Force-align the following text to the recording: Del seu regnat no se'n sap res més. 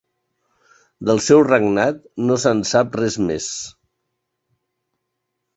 Del 1.09 1.21
seu 1.25 1.43
regnat 1.49 2.01
no 2.29 2.39
se'n 2.45 2.65
sap 2.71 2.99
res 3.03 3.21
més. 3.29 3.53